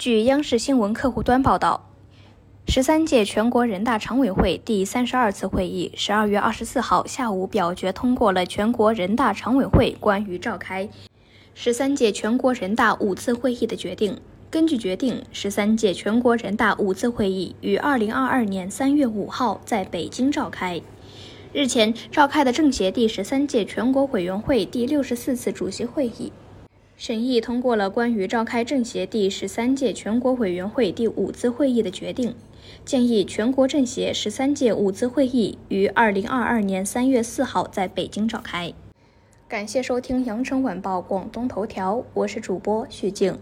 [0.00, 1.90] 据央视新闻客户端报道，
[2.66, 10.88] 十三届全国人大常委会第三十二次会议十二月二十四号下午表决通过了全国人大常委会关于召开
[11.52, 14.18] 十三届全国人大五次会议的决定。
[14.50, 20.80] 根据决定，十三届全国人大五次会议于二零二二年三月五号在北京召开。
[21.52, 26.32] 日前召开的政协第十三届全国委员会第六十四次主席会议。
[27.00, 32.34] 审议通过了关于召开政协第十三届全国委员会第五次会议的决定，
[32.84, 38.74] 建议全国政协十三届五次会议于二零二二年三月四号在北京召开。
[39.48, 43.38] 感谢收听羊城晚报广东头条，我是主播徐静。